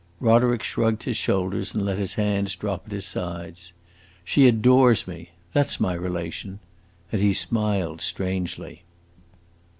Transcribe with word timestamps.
Roderick 0.19 0.63
shrugged 0.63 1.03
his 1.03 1.15
shoulders 1.15 1.75
and 1.75 1.85
let 1.85 1.99
his 1.99 2.15
hands 2.15 2.55
drop 2.55 2.85
at 2.87 2.91
his 2.91 3.05
sides. 3.05 3.71
"She 4.23 4.47
adores 4.47 5.05
me! 5.07 5.29
That 5.53 5.69
's 5.69 5.79
my 5.79 5.93
relation." 5.93 6.57
And 7.11 7.21
he 7.21 7.33
smiled 7.35 8.01
strangely. 8.01 8.81